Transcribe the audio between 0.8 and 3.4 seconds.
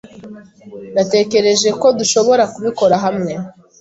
Natekereje ko dushobora kubikora hamwe.